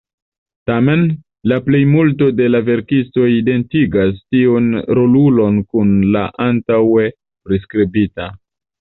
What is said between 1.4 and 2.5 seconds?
la plejmulto de